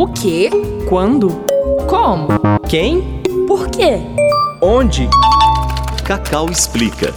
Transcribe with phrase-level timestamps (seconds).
[0.00, 0.48] O quê?
[0.88, 1.44] Quando?
[1.86, 2.28] Como?
[2.66, 3.20] Quem?
[3.46, 3.98] Por quê?
[4.62, 5.06] Onde?
[6.06, 7.12] Cacau explica.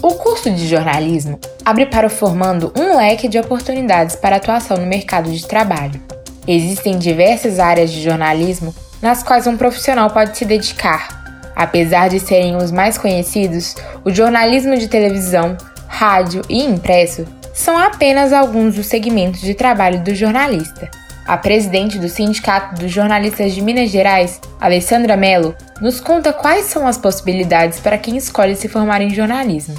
[0.00, 4.86] O curso de jornalismo abre para o formando um leque de oportunidades para atuação no
[4.86, 6.00] mercado de trabalho.
[6.46, 8.72] Existem diversas áreas de jornalismo
[9.02, 11.42] nas quais um profissional pode se dedicar.
[11.56, 15.56] Apesar de serem os mais conhecidos, o jornalismo de televisão,
[15.88, 20.90] rádio e impresso são apenas alguns dos segmentos de trabalho do jornalista.
[21.24, 26.86] A presidente do Sindicato dos Jornalistas de Minas Gerais, Alessandra Mello, nos conta quais são
[26.86, 29.74] as possibilidades para quem escolhe se formar em jornalismo.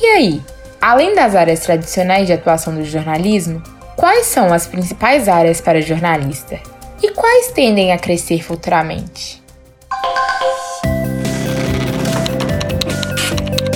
[0.00, 0.42] E aí,
[0.80, 3.62] além das áreas tradicionais de atuação do jornalismo,
[3.94, 6.58] quais são as principais áreas para jornalista?
[7.02, 9.42] E quais tendem a crescer futuramente?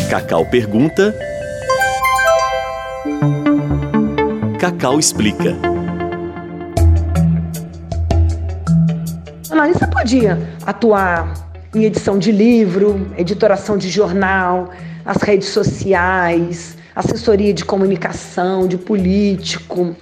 [0.08, 1.14] Cacau pergunta.
[4.80, 5.54] Cacau explica.
[9.50, 11.34] Analista podia atuar
[11.74, 14.70] em edição de livro, editoração de jornal,
[15.04, 19.94] as redes sociais, assessoria de comunicação, de político,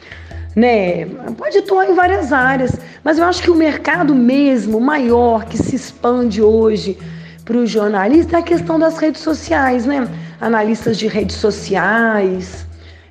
[0.55, 1.07] né?
[1.37, 5.75] Pode atuar em várias áreas, mas eu acho que o mercado mesmo maior que se
[5.75, 6.97] expande hoje
[7.45, 10.07] para o jornalista é a questão das redes sociais, né?
[10.41, 12.68] Analistas de redes sociais,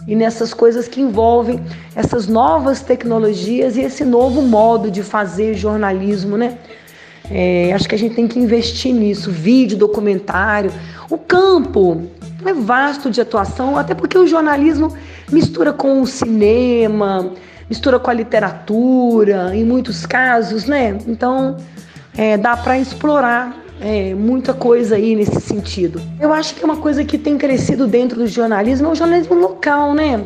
[0.08, 1.60] e nessas coisas que envolvem
[1.94, 6.58] essas novas tecnologias e esse novo modo de fazer jornalismo, né?
[7.30, 10.72] É, acho que a gente tem que investir nisso, vídeo, documentário.
[11.10, 12.04] O campo
[12.46, 14.96] é vasto de atuação, até porque o jornalismo
[15.30, 17.34] mistura com o cinema,
[17.70, 20.98] mistura com a literatura, em muitos casos, né?
[21.06, 21.58] Então
[22.18, 26.02] é, dá para explorar é, muita coisa aí nesse sentido.
[26.20, 29.36] Eu acho que é uma coisa que tem crescido dentro do jornalismo é o jornalismo
[29.36, 30.24] local, né?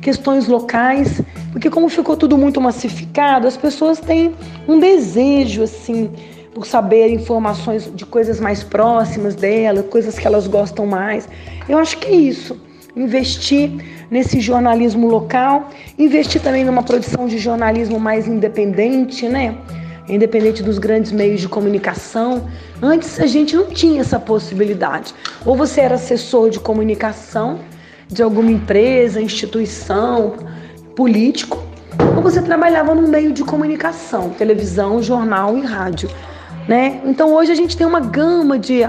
[0.00, 1.20] Questões locais,
[1.52, 4.34] porque como ficou tudo muito massificado, as pessoas têm
[4.68, 6.10] um desejo assim
[6.54, 11.28] por saber informações de coisas mais próximas dela, coisas que elas gostam mais.
[11.68, 12.60] Eu acho que é isso.
[12.94, 13.72] Investir
[14.08, 19.56] nesse jornalismo local, investir também numa produção de jornalismo mais independente, né?
[20.08, 22.48] Independente dos grandes meios de comunicação.
[22.82, 25.14] Antes a gente não tinha essa possibilidade.
[25.44, 27.60] Ou você era assessor de comunicação
[28.08, 30.34] de alguma empresa, instituição,
[30.94, 31.62] político,
[32.16, 36.10] ou você trabalhava no meio de comunicação, televisão, jornal e rádio.
[36.68, 37.00] Né?
[37.04, 38.80] Então hoje a gente tem uma gama de,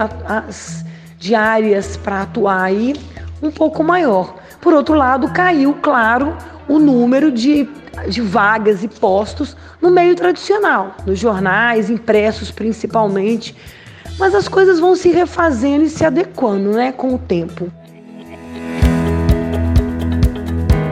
[1.18, 2.94] de áreas para atuar aí
[3.42, 4.36] um pouco maior.
[4.60, 6.36] Por outro lado, caiu, claro,
[6.68, 7.68] o número de
[8.08, 13.56] de vagas e postos no meio tradicional, nos jornais, impressos principalmente.
[14.18, 17.70] Mas as coisas vão se refazendo e se adequando né, com o tempo.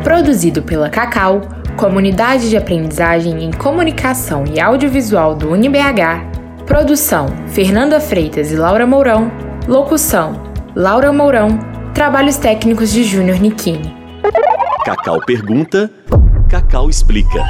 [0.02, 1.40] Produzido pela Cacau,
[1.76, 6.64] Comunidade de Aprendizagem em Comunicação e Audiovisual do UniBH.
[6.66, 9.30] Produção: Fernanda Freitas e Laura Mourão.
[9.66, 10.40] Locução:
[10.74, 11.58] Laura Mourão.
[11.94, 14.03] Trabalhos técnicos de Júnior Nikini.
[14.84, 15.90] Cacau pergunta
[16.46, 17.42] Cacau explica.